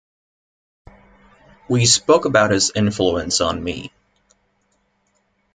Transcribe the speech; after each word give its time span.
We 1.69 1.85
spoke 1.85 2.25
about 2.25 2.49
his 2.49 2.71
influence 2.73 3.39
on 3.39 3.63
me. 3.63 3.91